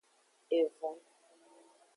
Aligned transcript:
Evon. 0.59 0.97